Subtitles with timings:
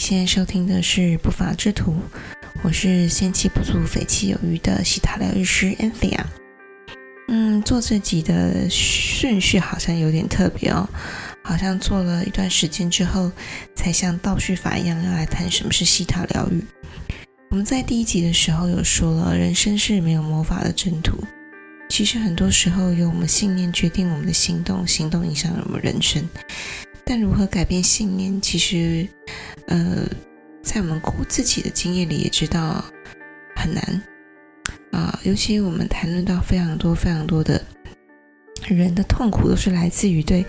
[0.00, 1.94] 现在收听的是不法之徒，
[2.62, 6.24] 我是仙气不足、匪气有余的西塔疗愈师 Anthea。
[7.28, 10.88] 嗯，做这集的顺序好像有点特别哦，
[11.44, 13.30] 好像做了一段时间之后，
[13.76, 16.64] 才像倒叙法一样要来谈什么是西塔疗愈。
[17.50, 21.22] 我们在第一集的时候有说了，人生是没有魔法的征途。
[21.90, 26.26] 其实很多时候由我们信念决定我们的行动，行动影响了我们人生。
[27.04, 29.06] 但如何改变信念，其实，
[29.66, 30.06] 呃，
[30.62, 32.84] 在我们自己的经验里也知道
[33.56, 34.02] 很难
[34.92, 35.18] 啊。
[35.22, 37.60] 尤其我们谈论到非常多、非常多的
[38.68, 40.44] 人的痛苦，都是来自于对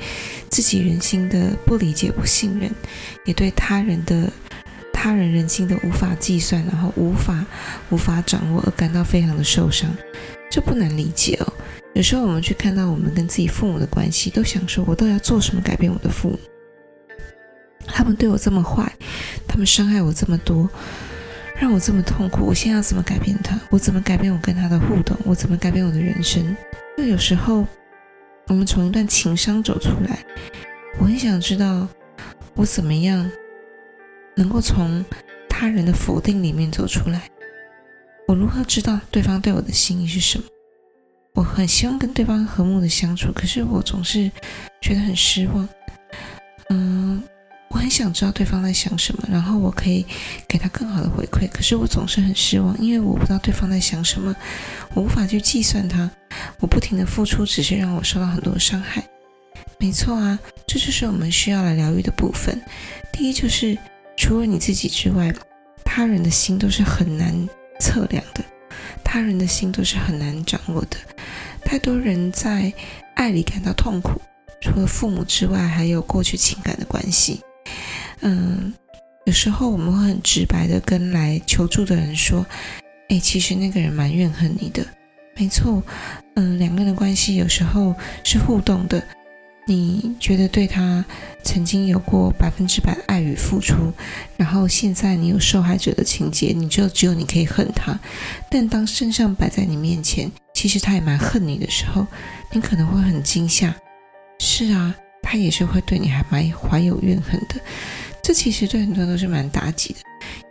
[0.49, 2.69] 自己人心的不理解、不信任，
[3.25, 4.31] 也对他人的
[4.93, 7.45] 他人人心的无法计算，然后无法
[7.89, 9.89] 无法掌握而感到非常的受伤。
[10.49, 11.53] 这不难理解哦。
[11.93, 16.39] 有时候我们去看到我们跟自己父母的关系，都想说：我到底要做什么改变我的父母？
[17.85, 18.91] 他们对我这么坏，
[19.47, 20.69] 他们伤害我这么多，
[21.59, 22.45] 让我这么痛苦。
[22.45, 23.59] 我现在要怎么改变他？
[23.69, 25.17] 我怎么改变我跟他的互动？
[25.25, 26.55] 我怎么改变我的人生？
[26.97, 27.67] 就有时候
[28.47, 30.23] 我们从一段情伤走出来，
[30.99, 31.87] 我很想知道
[32.53, 33.29] 我怎么样
[34.35, 35.03] 能够从
[35.49, 37.29] 他人的否定里面走出来。
[38.27, 40.45] 我如何知道对方对我的心意是什么？
[41.33, 44.29] 我很希望跟对方和睦的相处，可是我总是
[44.81, 45.67] 觉得很失望。
[46.69, 47.21] 嗯，
[47.69, 50.05] 我很想知道对方在想什么，然后我可以
[50.47, 54.35] 给他更好的回馈，可是我总是很失望，因为我不知道对方在想什么，
[54.93, 56.09] 我无法去计算他。
[56.59, 59.03] 我不停的付出，只是让我受到很多伤害。
[59.79, 60.37] 没错啊，
[60.67, 62.61] 这就是我们需要来疗愈的部分。
[63.11, 63.77] 第一，就是
[64.17, 65.33] 除了你自己之外，
[65.83, 67.47] 他人的心都是很难。
[67.79, 68.43] 测量的，
[69.03, 70.97] 他人的心都是很难掌握的。
[71.63, 72.71] 太多人在
[73.15, 74.21] 爱里感到痛苦，
[74.59, 77.41] 除了父母之外，还有过去情感的关系。
[78.21, 78.73] 嗯，
[79.25, 82.45] 有时候我们会很直白的跟来求助的人说
[83.09, 84.85] ：“哎，其实那个人蛮怨恨你的。”
[85.37, 85.81] 没错，
[86.35, 89.01] 嗯，两个人的关系有时候是互动的。
[89.67, 91.05] 你觉得对他
[91.43, 93.93] 曾经有过百分之百爱与付出，
[94.35, 97.97] 然后现在你有受害者的情节，你就只有你可以恨他。
[98.49, 100.29] 但当真相摆在你面前，
[100.61, 102.05] 其实他也蛮恨你的时候，
[102.51, 103.73] 你可能会很惊吓。
[104.37, 107.55] 是啊，他也是会对你还蛮怀有怨恨的。
[108.21, 109.99] 这其实对很多人都是蛮打击的。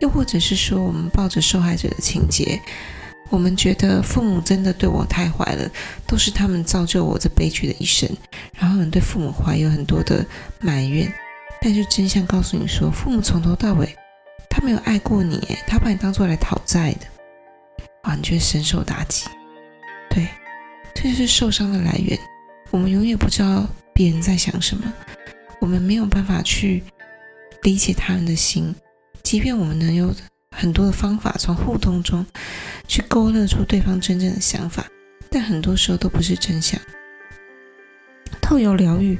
[0.01, 2.59] 又或者是说，我们抱着受害者的情节。
[3.29, 5.71] 我们觉得父母真的对我太坏了，
[6.05, 8.09] 都是他们造就我这悲剧的一生，
[8.59, 10.25] 然后对父母怀有很多的
[10.59, 11.09] 埋怨。
[11.61, 13.95] 但是真相告诉你说，父母从头到尾
[14.49, 17.07] 他没有爱过你，他把你当做来讨债的，
[18.03, 19.23] 哇，你觉得深受打击？
[20.13, 20.27] 对，
[20.93, 22.19] 这就是受伤的来源。
[22.69, 24.93] 我们永远不知道别人在想什么，
[25.59, 26.83] 我们没有办法去
[27.63, 28.75] 理解他人的心，
[29.23, 30.13] 即便我们能有。
[30.53, 32.23] 很多的方法从互动中
[32.85, 34.85] 去勾勒出对方真正的想法，
[35.29, 36.79] 但很多时候都不是真相。
[38.41, 39.17] 透由疗愈，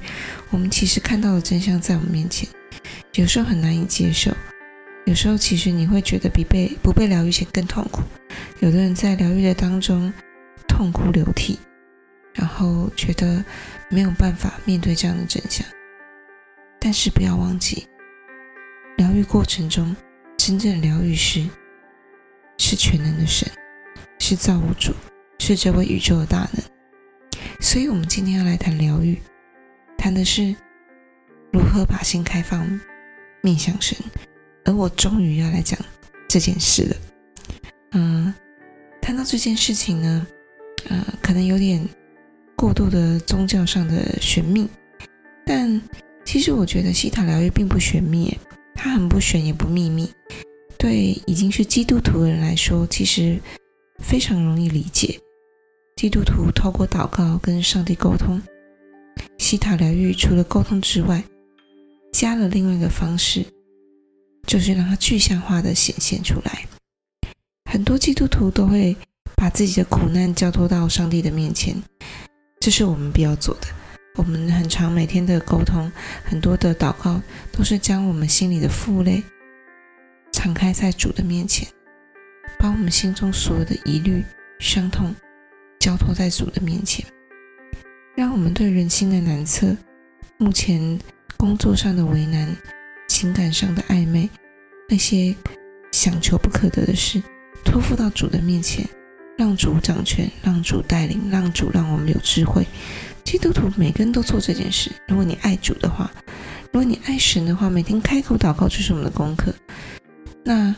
[0.50, 2.47] 我们其实看到的真相在我们面前，
[3.16, 4.29] 有时候很难以接受，
[5.06, 8.02] 有时候其实你会觉得比被不被疗愈前更痛苦。
[8.59, 10.13] 有的人在疗愈的当中
[10.67, 11.59] 痛哭流涕，
[12.33, 13.44] 然后觉得
[13.89, 15.66] 没有办法面对这样的真相。
[16.79, 17.88] 但是不要忘记，
[18.97, 19.95] 疗愈过程中。
[20.38, 21.47] 真正的疗愈师
[22.57, 23.47] 是全能的神，
[24.17, 24.91] 是造物主，
[25.38, 26.63] 是这位宇宙的大能。
[27.59, 29.22] 所以，我们今天要来谈疗愈，
[29.99, 30.55] 谈的是
[31.53, 32.67] 如何把心开放，
[33.41, 33.95] 面向神。
[34.66, 35.79] 而我终于要来讲
[36.28, 36.95] 这件事了。
[37.91, 38.33] 嗯，
[38.99, 40.25] 谈到这件事情呢，
[40.89, 41.87] 呃，可能有点
[42.55, 44.67] 过度的宗教上的玄秘，
[45.45, 45.81] 但
[46.25, 48.37] 其实我觉得西塔疗愈并不玄秘。
[48.73, 50.09] 它很不玄也不秘密，
[50.79, 53.39] 对已经是基督徒的人来说，其实
[53.99, 55.19] 非常容易理解。
[55.97, 58.41] 基督徒透过祷告跟上帝沟通，
[59.37, 61.23] 西塔疗愈除了沟通之外，
[62.11, 63.45] 加了另外一个方式，
[64.47, 66.66] 就是让它具象化的显现出来。
[67.69, 68.95] 很多基督徒都会
[69.35, 71.76] 把自己的苦难交托到上帝的面前，
[72.59, 73.68] 这是我们必要做的。
[74.16, 75.91] 我们很长每天的沟通，
[76.23, 77.22] 很多的祷告，
[77.52, 79.23] 都是将我们心里的负累
[80.32, 81.68] 敞开在主的面前，
[82.59, 84.23] 把我们心中所有的疑虑、
[84.59, 85.16] 伤痛
[85.79, 87.06] 交托在主的面前，
[88.16, 89.76] 让我们对人心的难测、
[90.38, 91.00] 目前
[91.38, 92.53] 工作上的为难、
[93.08, 94.29] 情感上的暧昧，
[94.90, 95.34] 那些
[95.91, 97.23] 想求不可得的事，
[97.64, 98.85] 托付到主的面前，
[99.37, 102.66] 让主掌权，让主带领，让主让我们有智慧。
[103.23, 104.91] 基督徒每个人都做这件事。
[105.07, 106.11] 如果你爱主的话，
[106.72, 109.53] 如果你爱神的话，每天开口祷告就是我们的功课。
[110.43, 110.75] 那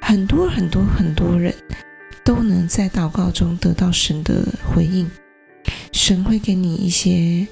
[0.00, 1.54] 很多很多很多人
[2.24, 5.10] 都能在祷告中得到神的回应，
[5.92, 7.46] 神会给你一些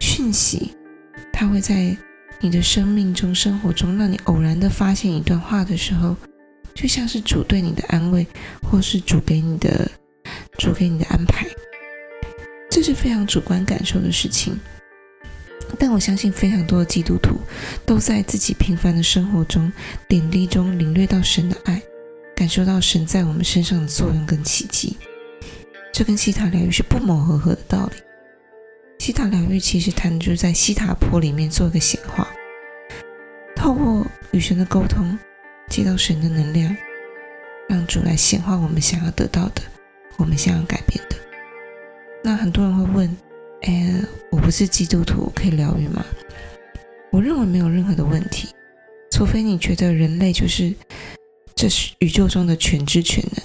[0.00, 0.72] 讯息，
[1.32, 1.96] 他会在
[2.40, 6.16] 你的生命中、生活中让你偶然的发现一段话的时候，
[6.74, 8.26] 就像是主对你的安慰，
[8.62, 9.90] 或是主给你的
[10.58, 11.46] 主给你的安排，
[12.70, 14.58] 这是非常主观感受的事情。
[15.78, 17.40] 但我相信，非常多的基督徒
[17.86, 19.72] 都在自己平凡的生活中、
[20.08, 21.80] 点滴中领略到神的爱，
[22.34, 24.96] 感受到神在我们身上的作用跟奇迹。
[25.92, 28.02] 这跟西塔疗愈是不谋而合的道理。
[28.98, 32.28] 西塔疗愈其实谈的就是在西塔坡里面做一个显化，
[33.54, 35.16] 透过与神的沟通，
[35.70, 36.76] 接到神的能量，
[37.68, 39.62] 让主来显化我们想要得到的，
[40.18, 41.16] 我们想要改变的。
[42.22, 43.16] 那很多人会问。
[43.62, 43.94] 哎，
[44.30, 46.02] 我不是基督徒，可以疗愈吗？
[47.10, 48.48] 我认为没有任何的问题，
[49.10, 50.74] 除非你觉得人类就是
[51.54, 53.44] 这是宇宙中的全知全能。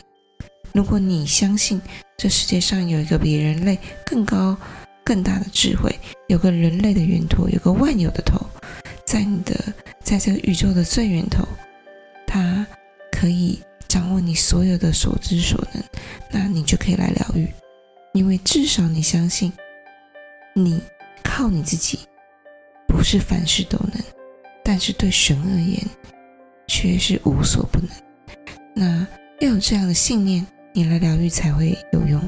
[0.73, 1.81] 如果你相信
[2.15, 4.55] 这世界上有一个比人类更高、
[5.03, 5.93] 更大的智慧，
[6.29, 8.39] 有个人类的源头，有个万有的头，
[9.05, 9.53] 在你的
[10.01, 11.45] 在这个宇宙的最源头，
[13.25, 15.83] 可以掌握你所有的所知所能，
[16.29, 17.51] 那你就可以来疗愈，
[18.13, 19.51] 因为至少你相信。
[20.53, 20.79] 你
[21.23, 21.97] 靠你自己，
[22.87, 23.93] 不是凡事都能，
[24.63, 25.81] 但是对神而言，
[26.67, 27.89] 却是无所不能。
[28.75, 29.07] 那
[29.39, 32.21] 要有这样的信念，你来疗愈才会有用。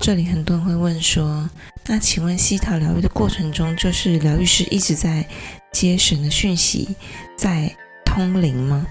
[0.00, 1.48] 这里，很多人会问说
[1.86, 5.28] ：“那请问西塔疗愈的过程中，就是疗愈师一直在
[5.72, 6.96] 接神的讯息，
[7.36, 7.70] 在
[8.04, 8.86] 通灵吗？”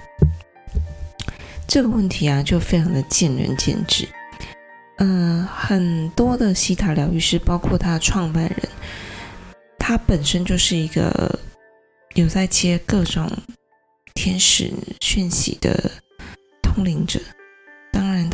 [1.67, 4.07] 这个问题啊，就非常的见仁见智。
[4.99, 8.69] 嗯，很多的西塔疗愈师，包括他的创办人，
[9.79, 11.39] 他本身就是一个
[12.13, 13.27] 有在接各种
[14.13, 14.71] 天使
[15.01, 15.91] 讯息的
[16.61, 17.19] 通灵者。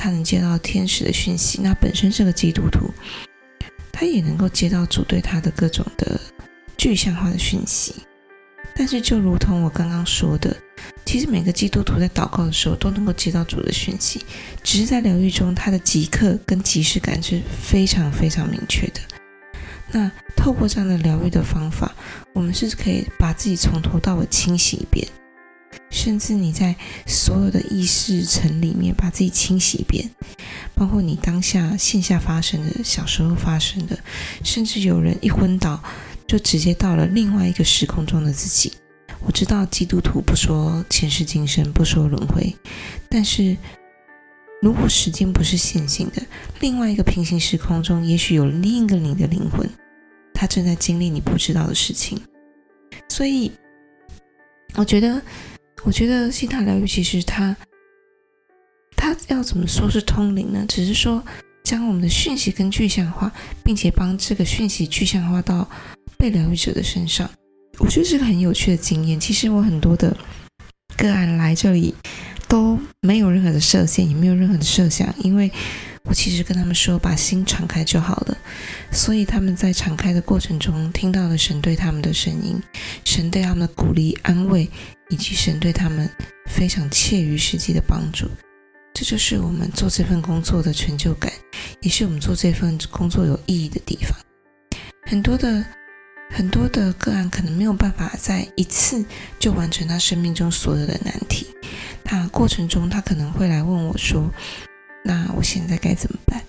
[0.06, 2.94] 他能接到天使的讯息，那本身是个基督徒，
[3.92, 6.22] 他也能够接到主对他的各种的
[6.78, 7.96] 具象化的讯息。
[8.76, 10.56] 但是，就如同我刚刚说的，
[11.06, 14.24] 其实每个基督徒在祷告的时候都能够接到主的讯息，
[14.62, 19.02] 只是在疗愈中，他的即刻跟即时感是非常非常明确的。
[19.92, 21.92] 那透过这样的疗愈的方法，
[22.32, 25.08] 我们是可以把自己从头到尾清洗一遍。
[25.90, 26.76] 甚至你在
[27.06, 30.10] 所有的意识层里面把自己清洗一遍，
[30.74, 33.98] 包括你当下线下发生的、小时候发生的，
[34.44, 35.82] 甚至有人一昏倒
[36.28, 38.74] 就直接到了另外一个时空中的自己。
[39.22, 42.54] 我知道基督徒不说前世今生，不说轮回，
[43.10, 43.56] 但是
[44.62, 46.22] 如果时间不是线性的，
[46.60, 49.70] 另外一个平行时空中，也许有另一个你的灵魂，
[50.34, 52.20] 他正在经历你不知道的事情。
[53.08, 53.52] 所以，
[54.76, 55.22] 我觉得。
[55.84, 57.56] 我觉得西塔疗愈其实它，
[58.96, 60.66] 它要怎么说是通灵呢？
[60.68, 61.24] 只是说
[61.64, 63.32] 将我们的讯息跟具象化，
[63.64, 65.70] 并且帮这个讯息具象化到
[66.18, 67.30] 被疗愈者的身上。
[67.78, 69.20] 我觉得是个很有趣的经验。
[69.20, 70.16] 其实我很多的
[70.98, 71.94] 个案来这里
[72.48, 75.52] 都没有任何的设限，也没有任何的设想，因为
[76.06, 78.38] 我其实跟他们说把心敞开就好了。
[78.92, 82.60] 所以他们在敞开的过程中，听到了神对他们的声音，
[83.04, 84.68] 神对他们的鼓励、安慰。
[85.10, 86.10] 以及神对他们
[86.48, 88.28] 非常切于实际的帮助，
[88.94, 91.32] 这就是我们做这份工作的成就感，
[91.82, 94.18] 也是我们做这份工作有意义的地方。
[95.08, 95.64] 很多的
[96.32, 99.06] 很多的个案可能没有办法在一次
[99.38, 101.48] 就完成他生命中所有的难题，
[102.04, 104.32] 那过程中他可能会来问我说
[105.06, 106.42] ：“那我现在该怎么办？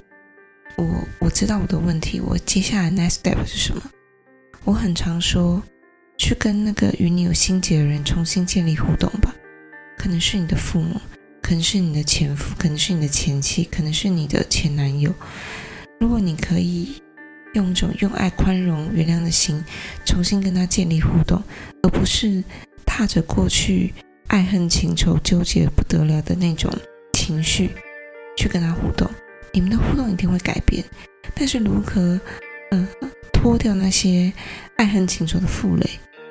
[0.77, 3.83] 我我知道我的问题，我接下来 next step 是什么？”
[4.65, 5.63] 我很常说。
[6.17, 9.35] 去跟那个与你有心结的人重新建立互动吧，
[9.97, 11.01] 可能是你的父母，
[11.43, 15.13] 可能是你的前夫，可能是你的前妻，可能是你的前男友。
[16.01, 17.01] 如果你可以
[17.55, 19.63] 用一种用爱、宽容、原谅的心，
[20.05, 21.43] 重新跟他建立互动，
[21.83, 22.43] 而不是
[22.85, 23.95] 踏着过去
[24.27, 26.71] 爱恨情仇纠结不得了的那种
[27.13, 27.71] 情绪
[28.37, 29.09] 去跟他互动，
[29.53, 30.85] 你们的互动一定会改变。
[31.35, 32.21] 但是如何，
[32.71, 32.87] 嗯，
[33.37, 34.33] 脱掉那些
[34.77, 35.91] 爱恨情仇的负累，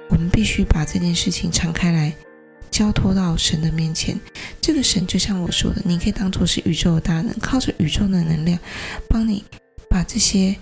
[0.09, 2.11] 我们必须把这件事情敞开来，
[2.71, 4.19] 交托到神的面前。
[4.59, 8.57] 这个神就像我说的，你可以当做是宇宙的大能，靠着宇宙的能量，
[9.07, 9.45] 帮你
[9.87, 10.55] 把这些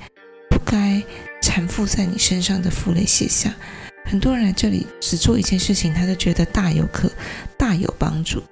[0.50, 1.02] 不该
[1.42, 3.56] 缠附在你身上的负累卸下。
[4.04, 7.10] 很多人来这里只做一件事情，他就觉得大有可
[7.58, 8.44] 大有帮助，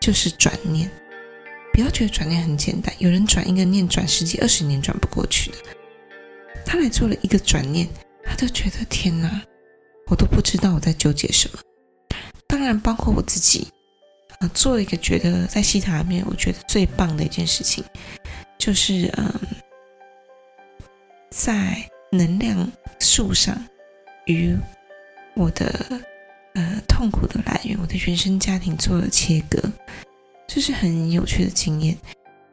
[0.00, 0.90] 就是转念。
[1.72, 5.56] 不要觉得转念很简单，有人转一个念转十几二十年转不过去的。
[6.66, 7.88] 他来做了一个转念，
[8.24, 9.40] 他就觉得天哪，
[10.10, 11.58] 我都不知道我在纠结什么。
[12.48, 13.68] 当然，包括我自己
[14.40, 17.84] 啊，做了一个觉得在西塔里面，我觉得最棒的一件事情，
[18.58, 19.32] 就是嗯，
[21.30, 23.56] 在能量树上
[24.26, 24.56] 与。
[25.38, 26.00] 我的
[26.54, 29.62] 呃痛苦的来源，我的原生家庭做了切割，
[30.46, 31.94] 这是很有趣的经验。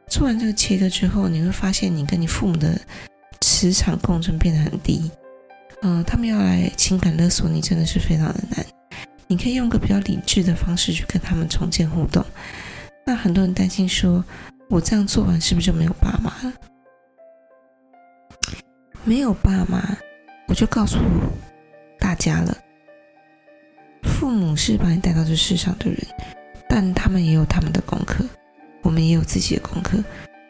[0.09, 2.77] 做完这个切割之后，你会发现你跟你父母的
[3.63, 5.09] 磁场共振变得很低。
[5.83, 8.65] 嗯，他们要来情感勒索你，真的是非常的难。
[9.25, 12.25] 你可以用个比较理智的方式去跟他们重建互动。
[13.05, 14.21] 那很多人担心说，
[14.69, 16.53] 我这样做完是不是就没有爸妈了？
[19.05, 19.97] 没有爸妈，
[20.49, 20.97] 我就告诉
[21.99, 22.57] 大家了。
[24.03, 25.97] 父母是把你带到这世上的人，
[26.67, 28.25] 但他们也有他们的功课，
[28.81, 30.03] 我们也有自己的功课。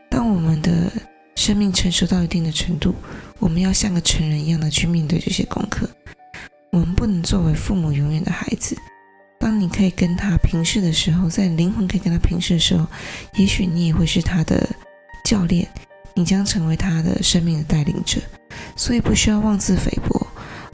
[0.09, 0.91] 当我们的
[1.35, 2.93] 生命成熟到一定的程度，
[3.39, 5.89] 我们要像个成人一样的去面对这些功课。
[6.71, 8.75] 我们不能作为父母永远的孩子。
[9.39, 12.87] 当你可以跟他平视的时候，在灵魂可以跟他平视的时候，
[13.35, 14.67] 也许你也会是他的
[15.25, 15.67] 教练，
[16.15, 18.21] 你将成为他的生命的带领者。
[18.75, 20.27] 所以不需要妄自菲薄。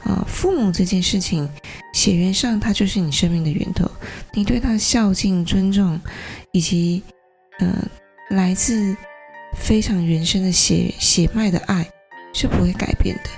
[0.04, 1.46] 啊，父母这件事情，
[1.92, 3.90] 血缘上他就是你生命的源头，
[4.32, 6.00] 你对他的孝敬、尊重，
[6.52, 7.02] 以及
[7.58, 7.86] 呃
[8.30, 8.96] 来自
[9.60, 11.88] 非常原生的血血脉的爱
[12.34, 13.30] 是不会改变的。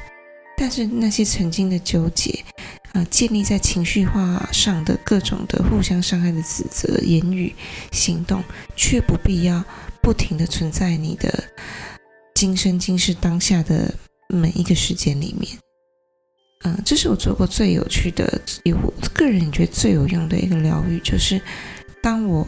[0.57, 2.45] 但是那些曾经的纠结，
[2.93, 7.53] 啊，建立在情绪化上的各种的互相伤害的指责、言语、
[7.91, 8.43] 行动，
[8.77, 9.63] 却不必要
[10.01, 11.45] 不停的存在你的
[12.35, 13.93] 今生今世当下的
[14.29, 15.59] 每一个时间里面。
[16.65, 21.43] 嗯，这是我做过最有趣的，有我个人觉得最有用的一个疗愈，就是
[22.01, 22.47] 当我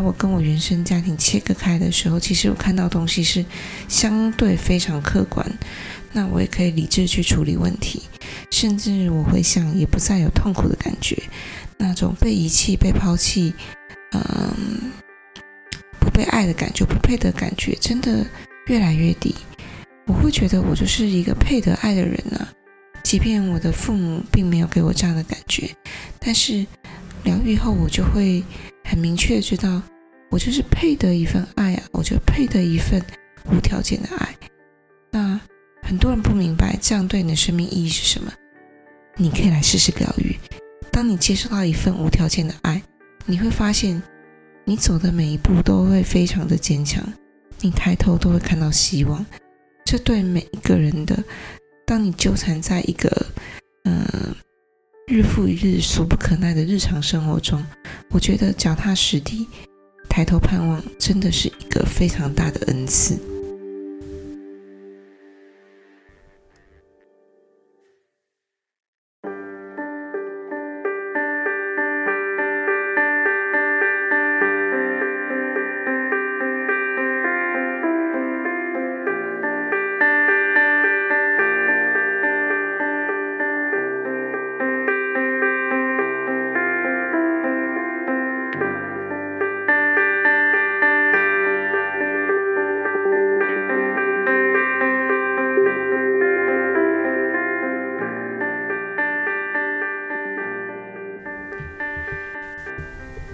[0.00, 3.44] 我跟我原生家庭切割开的时候，其实我看到东西是
[3.88, 5.46] 相对非常客观，
[6.12, 8.02] 那我也可以理智去处理问题，
[8.50, 11.16] 甚至我会想也不再有痛苦的感觉，
[11.76, 13.52] 那种被遗弃、被抛弃，
[14.12, 14.90] 嗯，
[16.00, 18.26] 不被爱的感觉、不配的感觉，真的
[18.66, 19.34] 越来越低。
[20.06, 22.48] 我会觉得我就是一个配得爱的人啊。
[23.04, 25.70] 即便我的父母并没有给我这样的感觉，
[26.18, 26.66] 但是
[27.24, 28.42] 疗愈后，我就会
[28.88, 29.82] 很明确知道，
[30.30, 33.00] 我就是配得一份爱啊，我就配得一份
[33.52, 34.34] 无条件的爱。
[35.10, 35.38] 那
[35.82, 38.32] 很多人不明白这样对你的生命意义是什么，
[39.16, 40.34] 你可以来试试疗愈。
[40.90, 42.82] 当你接受到一份无条件的爱，
[43.26, 44.02] 你会发现，
[44.64, 47.04] 你走的每一步都会非常的坚强，
[47.60, 49.24] 你抬头都会看到希望。
[49.84, 51.22] 这对每一个人的。
[51.86, 53.10] 当你纠缠在一个，
[53.84, 54.04] 嗯，
[55.08, 57.64] 日复一日、俗不可耐的日常生活中，
[58.10, 59.48] 我觉得脚踏实地、
[60.06, 63.18] 抬头盼望，真的是一个非常大的恩赐。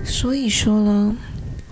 [0.04, 1.16] 所以说呢，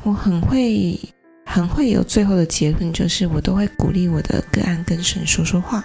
[0.03, 0.99] 我很会
[1.45, 5.85] 很会有最后的结论，就是我都会鼓励我的个案跟神说说话。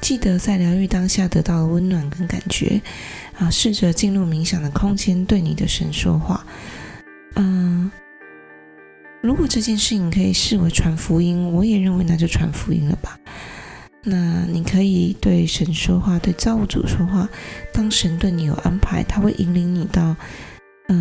[0.00, 2.80] 记得在疗愈当下得到了温暖跟感觉
[3.38, 6.44] 啊，试着进入冥想的空间，对你的神说话。
[7.36, 7.90] 嗯，
[9.22, 13.18] 如果这件事情可以视为传福音，我也认为那就传福音了吧。
[14.02, 17.28] 那你可以对神说话，对造物主说话。
[17.72, 20.16] 当神对你有安排，他会引领你到。
[20.88, 20.96] 嗯，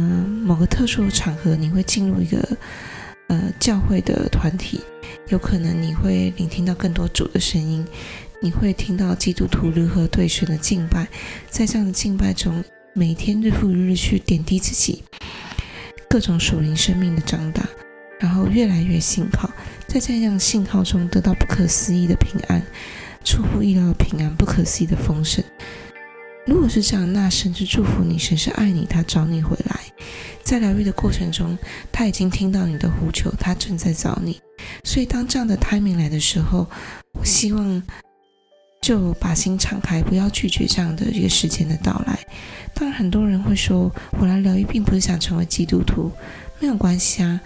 [0.46, 2.58] 某个特殊的场合，你会进入一个
[3.28, 4.80] 呃教会的团体，
[5.28, 7.86] 有可能你会聆听到更多主的声音，
[8.42, 11.08] 你会听到基督徒如何对神的敬拜，
[11.50, 12.64] 在这样的敬拜中，
[12.94, 15.04] 每天日复一日去点滴自己，
[16.10, 17.68] 各种属灵生命的长大，
[18.20, 19.52] 然后越来越信靠，
[19.86, 22.62] 在这样信靠中得到不可思议的平安，
[23.26, 25.44] 出乎意料的平安，不可思议的丰盛。
[26.46, 29.73] 如果是这样，那神是祝福你，神是爱你，他找你回来。
[30.54, 31.58] 在疗愈的过程中，
[31.92, 34.40] 他已经听到你的呼求，他正在找你。
[34.84, 36.70] 所以，当这样的 timing 来的时候，
[37.14, 37.82] 我希望
[38.80, 42.20] 就把心敞开，不要拒绝这样的一个时间的到来。
[42.76, 46.12] 当然，很多人会说，我来疗愈并不是想成为基督徒，
[46.60, 47.42] 没有关系啊。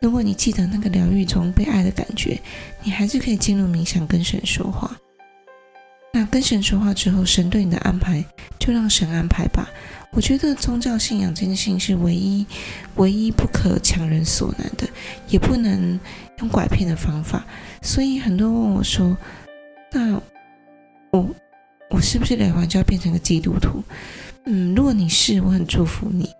[0.00, 2.40] 如果你记得那个疗愈中被爱的感觉，
[2.84, 4.96] 你还是可以进入冥想，跟神说话。
[6.12, 8.24] 那跟神说话之后，神对你的安排
[8.60, 9.68] 就让神安排吧。
[10.14, 12.46] 我觉得宗教信仰这件事情是唯一、
[12.96, 14.88] 唯一不可强人所难的，
[15.28, 15.98] 也不能
[16.38, 17.44] 用拐骗的方法。
[17.82, 19.16] 所以很多人问我说
[19.92, 20.20] ：“那
[21.10, 21.28] 我
[21.90, 23.82] 我是不是来完就要变成个基督徒？”
[24.46, 26.30] 嗯，如果你是，我很祝福你。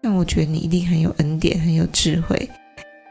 [0.00, 2.50] 那我觉得你一定很有恩典，很有智慧。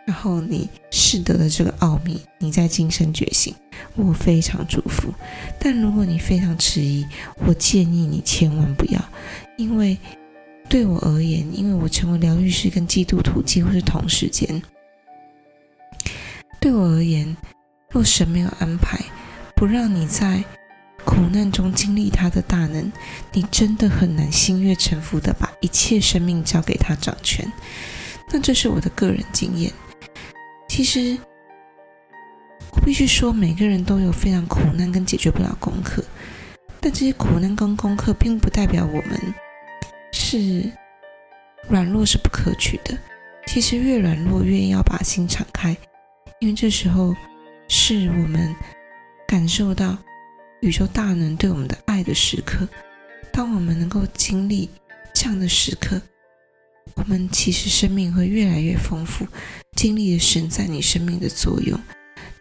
[0.06, 3.56] 然后你试得了这个奥秘，你在今生觉醒，
[3.96, 5.14] 我非常祝福。
[5.58, 7.06] 但如果你非常迟疑，
[7.46, 9.00] 我建议你千万不要，
[9.62, 9.98] 因为
[10.68, 14.62] 对我而言，因为我成为疗愈师跟基督徒几乎是同时间。
[16.60, 17.36] 对我而言，
[17.90, 19.00] 若神没有安排，
[19.56, 20.44] 不让你在
[21.04, 22.92] 苦难中经历他的大能，
[23.34, 27.52] 你真的很难心悦诚服的把一切生命交给他掌权。
[28.32, 29.72] 那这是我的个人经验。
[30.70, 31.18] 其实，
[32.72, 36.04] 我必须说，每个人都有非常苦难跟解决不了功课，
[36.80, 39.34] 但这些苦难跟功课，并不代表我们
[40.32, 40.72] 是
[41.68, 42.98] 软弱是不可取的。
[43.48, 45.76] 其实越软弱，越要把心敞开，
[46.40, 47.14] 因为这时候
[47.68, 48.56] 是我们
[49.28, 49.98] 感受到
[50.62, 52.66] 宇宙大能对我们的爱的时刻。
[53.34, 54.70] 当我们能够经历
[55.14, 56.02] 这样的时刻，
[56.96, 59.28] 我们其实生命会越来越丰富，
[59.76, 61.78] 经历了神在你生命的作用。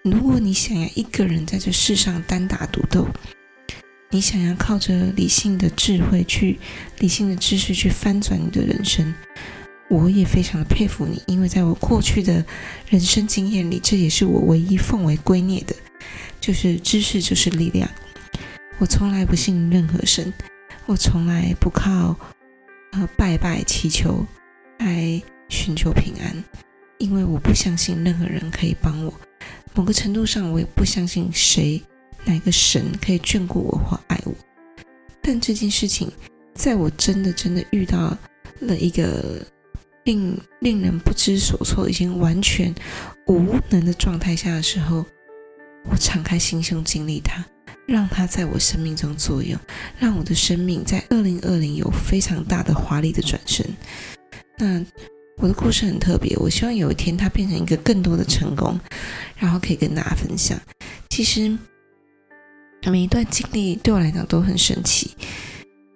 [0.05, 3.09] 如果你想要一个人在这世上单打独斗，
[4.11, 6.59] 你想要靠着理性的智慧去、
[6.99, 9.15] 理性的知识去翻转你的人生，
[9.89, 12.45] 我也非常的佩服你，因为在我过去的
[12.89, 15.75] 人生经验里，这也是我唯一奉为圭臬的，
[16.41, 17.89] 就是知识就是力量。
[18.79, 20.33] 我从来不信任何神，
[20.87, 22.17] 我从来不靠
[22.93, 24.27] 呃拜拜祈求。
[24.81, 26.43] 来寻求平安，
[26.97, 29.13] 因为我不相信任何人可以帮我。
[29.75, 31.83] 某个程度上，我也不相信谁、
[32.25, 34.33] 哪个神可以眷顾我或爱我。
[35.23, 36.11] 但这件事情，
[36.55, 38.17] 在我真的真的遇到
[38.61, 39.45] 了一个
[40.05, 42.75] 令令人不知所措、已经完全
[43.27, 45.05] 无能的状态下的时候，
[45.91, 47.45] 我敞开心胸经历它，
[47.87, 49.59] 让它在我生命中作用，
[49.99, 53.65] 让我的生命在二零二零有非常大的华丽的转身。
[54.59, 54.85] 那
[55.37, 58.79] 我的故事很特别，我希望有一天它变成一个更多的成功，
[59.37, 60.59] 然后可以跟大家分享。
[61.09, 61.57] 其实
[62.87, 65.11] 每一段经历对我来讲都很神奇。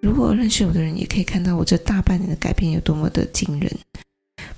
[0.01, 3.71] 如果认识我的人也可以看到我这大半年的改变有多么的惊人。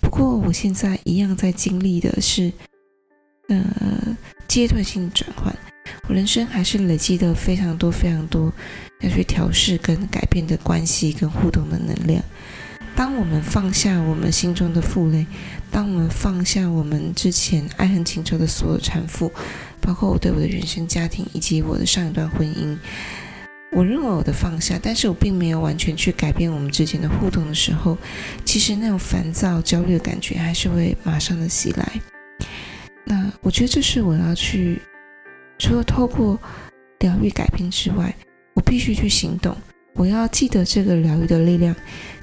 [0.02, 2.52] 不过我现在一样在经历的是，
[3.48, 5.56] 呃，阶段性转换。
[6.10, 8.52] 我人生还是累积的非常多非常多
[9.02, 12.22] 要去调试跟改变的关系跟互动的能量。
[12.98, 15.24] 当我们放下我们心中的负累，
[15.70, 19.32] 当我们放下我们之前爱恨情仇的所有缠缚，
[19.80, 22.76] 包括我对我的原生家庭以及我的上一段婚姻，
[23.72, 27.96] 我认为我的放下，但是我并没有完全去改变我们之间的互动的时候，
[28.44, 32.02] 其实那种烦躁、焦虑的感觉还是会马上的袭来。
[33.06, 34.82] 那我觉得这是我要去，
[35.60, 36.40] 除了透过
[37.02, 38.12] 疗愈改变之外，
[38.56, 39.56] 我必须去行动，
[39.94, 41.76] 我要记得这个疗愈的力量。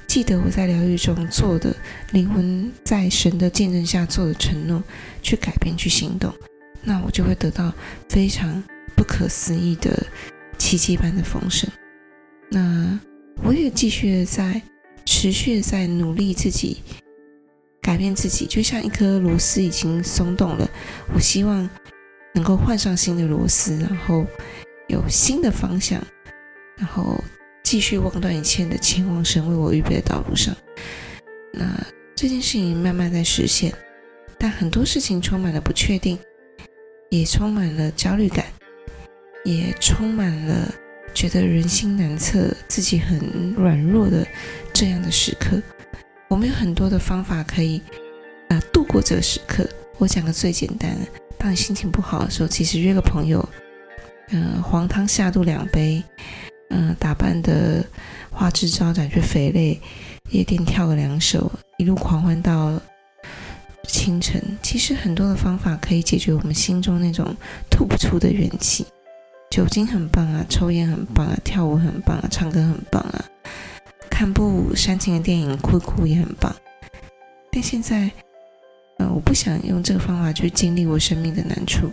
[0.07, 1.75] 记得我在疗愈中做的
[2.11, 4.81] 灵魂在神的见证下做的承诺，
[5.21, 6.33] 去改变，去行动，
[6.83, 7.73] 那我就会得到
[8.07, 8.63] 非常
[8.95, 10.05] 不可思议的
[10.57, 11.69] 奇迹般的丰盛。
[12.49, 12.97] 那
[13.43, 14.61] 我也继续的在
[15.05, 16.81] 持续的在努力自己
[17.81, 20.69] 改变自己，就像一颗螺丝已经松动了，
[21.13, 21.69] 我希望
[22.33, 24.25] 能够换上新的螺丝，然后
[24.87, 26.01] 有新的方向，
[26.77, 27.21] 然后。
[27.65, 30.55] 继续望断一切的前往神为我预备的道路上，
[31.51, 31.65] 那
[32.15, 33.73] 这件事情慢慢在实现，
[34.37, 36.15] 但很多事情充满了不确定，
[37.09, 38.45] 也充满了焦虑感，
[39.43, 40.71] 也充满了
[41.15, 44.23] 觉得人心难测、自己很软弱的
[44.71, 45.59] 这样的时刻。
[46.29, 47.81] 我们有很多的方法可以
[48.49, 49.67] 啊度过这个时刻。
[49.97, 51.07] 我讲个最简单的：
[51.39, 53.43] 当你心情不好的时候，其实约个朋友，
[54.29, 56.03] 嗯，黄汤下肚两杯。
[56.77, 57.81] 嗯，打扮的
[58.29, 59.79] 花枝招展去肥累，
[60.29, 62.77] 夜店跳个两首，一路狂欢到
[63.87, 67.33] 清晨，其实很多的方法可以解决我们心中那种
[67.71, 68.85] 吐不出的怨气。
[69.49, 73.23] 酒精很棒啊，抽烟很棒啊，跳舞很棒啊，唱歌很棒啊，
[74.09, 76.53] 看部煽情的电影哭哭也很棒。
[77.53, 78.11] 但现在，
[78.97, 81.89] 呃，我不想用这个方法去经历我生命的难处。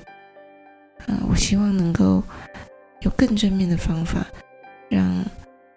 [1.07, 2.21] 呃，我希望能够
[3.03, 4.27] 有更正面的方法，
[4.93, 5.25] 让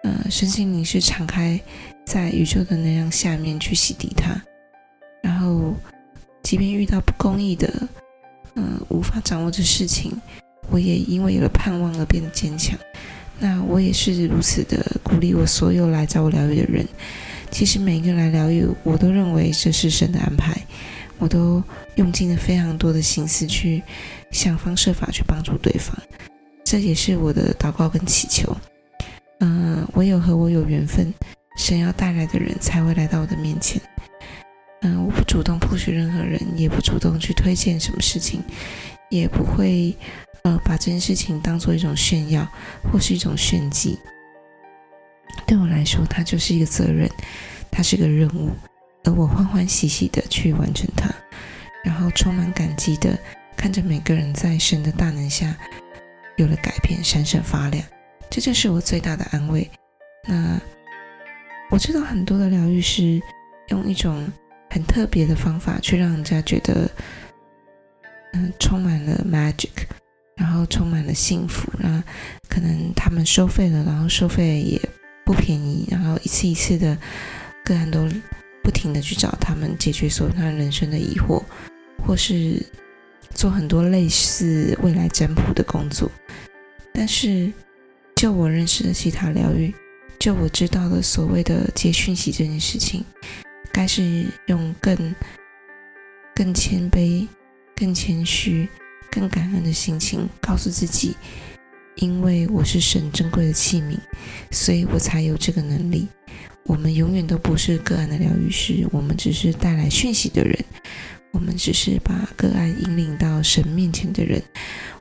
[0.04, 1.58] 呃身心灵是敞开
[2.06, 4.36] 在宇宙的能量下面去洗涤它。
[5.24, 5.74] 然后，
[6.44, 7.72] 即便遇到不公义的，
[8.56, 10.12] 嗯，无法掌握的事情，
[10.70, 12.78] 我也因为有了盼望而变得坚强。
[13.40, 16.86] 那我也是如此的鼓励我所有来找我疗愈的人。
[17.52, 20.56] 其实每一个来疗愈，我都认为这是神的安排。
[21.18, 21.64] 我都
[21.96, 23.82] 用尽了非常多的心思去
[24.32, 25.98] 想方设法去帮助对方，
[26.66, 28.56] 这也是我的祷告跟祈求。
[29.40, 31.14] 嗯，唯有和我有缘分，
[31.58, 33.82] 神要带来的人才会来到我的面前。
[34.82, 38.44] 嗯，我不主动迫许任何人，也不主动去推荐什么事情，
[39.10, 39.96] 也不会
[40.44, 42.48] 呃把这件事情当做一种炫耀
[42.92, 43.98] 或是一种炫技。
[45.48, 47.10] 对我来说，它就是一个责任，
[47.72, 48.52] 它是个任务。
[49.04, 51.08] 而我欢欢喜喜的去完成它，
[51.84, 53.16] 然后充满感激的
[53.56, 55.56] 看着每个人在神的大能下
[56.38, 57.86] 有了改变，闪闪发亮，
[58.30, 59.70] 这就是我最大的安慰。
[60.28, 60.60] 那
[61.72, 63.22] 我知道很多的疗愈师
[63.70, 64.28] 用一种
[64.70, 66.90] 很特别的方法去让人家觉得，
[68.34, 69.72] 嗯，充满了 magic，
[70.38, 71.72] 然后充满了幸福。
[71.80, 72.04] 那
[72.50, 74.82] 可能他们收费了，然后收费也
[75.26, 76.98] 不便宜，然后一次一次的
[77.64, 78.08] 个案都。
[78.64, 81.40] 不停的去找他们解决所有他人生的疑惑，
[82.04, 82.60] 或是
[83.30, 86.10] 做很多类似未来占卜的工作。
[86.92, 87.54] 但是，
[88.26, 89.72] 就我认识的其他疗愈，
[90.18, 93.06] 就我知道的所谓的接讯息这件事情，
[93.72, 95.14] 该是用更
[96.34, 97.28] 更谦卑、
[97.76, 98.68] 更谦虚、
[99.12, 101.16] 更感恩的心情，告诉自己，
[101.98, 103.96] 因为我是神珍贵的器皿，
[104.50, 106.08] 所以我才有这个能力。
[106.64, 110.58] 我们永远都不是个案的疗愈师，我们只是带来讯息的人，
[111.30, 114.42] 我们只是把个案引领到神面前的人，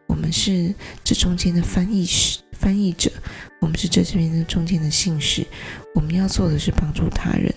[0.06, 3.12] 我们是这中间的翻译师、翻译者，
[3.60, 5.46] 我们是这这边的中间的信使。
[5.94, 7.54] 我们要做的是帮助他人。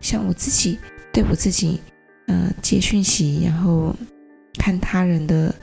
[0.00, 0.78] 像我自己，
[1.12, 1.78] 对我自己，
[2.26, 3.94] 呃，接讯息，然后
[4.54, 5.54] 看他人的，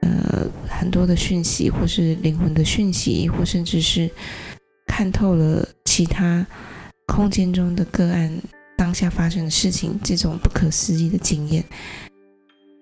[0.00, 4.10] 呃，很多的讯息，或是灵魂的讯息，或甚至是
[4.86, 6.46] 看透了其他。
[7.06, 8.32] 空间中的个案，
[8.78, 11.62] 当下发生的事情，这种不可思议的经验，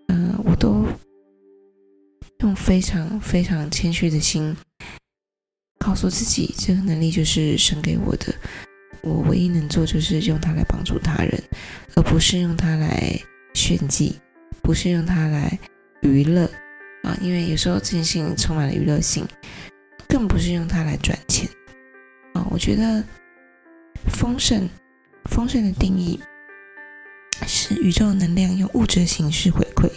[0.07, 0.87] 嗯，我都
[2.41, 4.57] 用非常非常谦虚的心，
[5.91, 8.33] 告诉自己，这个能力就是神给我的，
[9.01, 11.43] 我唯一能做就是用它来帮助他人，
[11.97, 13.19] 而不是用它来
[13.55, 14.15] 炫技，
[14.63, 15.59] 不是用它来
[16.03, 16.45] 娱乐
[17.03, 19.27] 啊，因为有时候这件事情充满了娱乐性，
[20.09, 21.49] 更不是用它来赚钱
[22.35, 23.03] 啊，我觉得。
[24.13, 24.67] 丰盛，
[25.25, 26.19] 丰盛的定义
[27.49, 29.91] 是宇宙能量用物质形式回馈。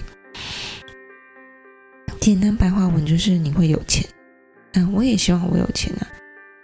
[2.19, 4.03] 简单白话文就是你会有钱。
[4.73, 6.07] 嗯，我也希望我有钱啊。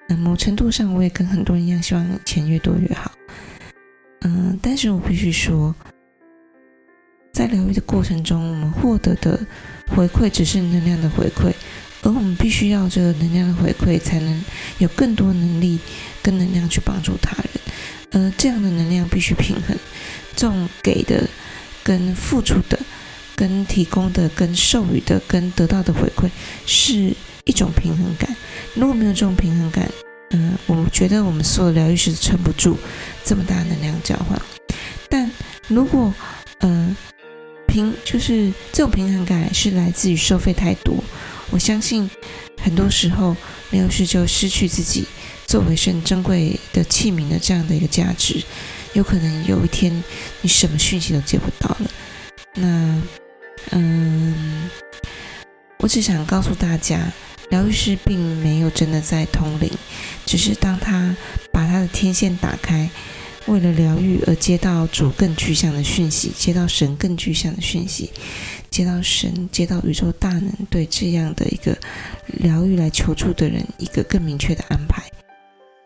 [0.09, 3.11] 嗯，某程度上我也跟很多人一样，希望钱越多越好。
[4.21, 5.73] 嗯，但是我必须说，
[7.31, 9.39] 在疗愈的过程中，我们获得的
[9.95, 11.53] 回馈只是能量的回馈。
[12.01, 14.43] 而我们必须要这个能量的回馈，才能
[14.77, 15.77] 有更多能力
[16.23, 17.49] 跟能量去帮助他人。
[18.11, 19.77] 呃，这样的能量必须平衡，
[20.33, 21.27] 这种给的
[21.83, 22.79] 跟付出的、
[23.35, 26.29] 跟提供的、跟授予的、跟得到的回馈，
[26.65, 27.13] 是
[27.49, 28.35] 一种平衡感。
[28.75, 29.89] 如果没有这种平衡感，
[30.29, 32.77] 嗯，我觉得我们所有疗愈师撑不住
[33.25, 34.39] 这么大能量交换。
[35.09, 35.29] 但
[35.67, 36.13] 如果，
[36.59, 36.95] 呃，
[37.67, 41.03] 平就是这种平衡感是来自于收费太多。
[41.49, 42.07] 我相信，
[42.61, 43.35] 很多时候
[43.71, 45.07] 没有事就失去自己
[45.47, 48.39] 作为神珍贵的器皿的这样的一个价值，
[48.93, 50.03] 有可能有一天
[50.41, 51.89] 你什么讯息都接不到了。
[52.53, 53.01] 那，
[53.71, 54.69] 嗯，
[55.79, 57.11] 我只想告诉大家，
[57.49, 59.71] 疗愈师并没有真的在通灵，
[60.25, 61.15] 只是当他
[61.51, 62.89] 把他的天线打开。
[63.47, 68.11] 为了疗愈而接到主更具象的讯息，接到神更具象的讯息，
[68.69, 71.75] 接到神，接到宇宙大能对这样的一个
[72.27, 75.01] 疗愈来求助的人一个更明确的安排。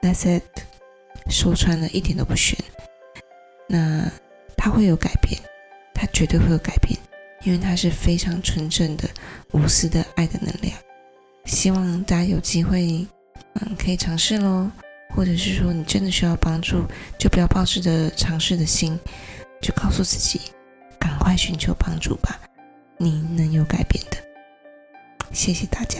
[0.01, 0.43] That's it，
[1.29, 2.57] 说穿了一点都不悬。
[3.69, 4.11] 那
[4.57, 5.39] 他会有改变，
[5.93, 6.99] 他绝对会有改变，
[7.43, 9.07] 因为他是非常纯正的、
[9.53, 10.77] 无私的爱的能量。
[11.45, 13.05] 希望大家有机会，
[13.53, 14.69] 嗯，可以尝试喽。
[15.15, 16.85] 或者是说你真的需要帮助，
[17.19, 18.97] 就不要抱持着尝试的心，
[19.61, 20.41] 就告诉自己，
[20.97, 22.39] 赶快寻求帮助吧，
[22.97, 24.17] 你能有改变的。
[25.31, 25.99] 谢谢大家。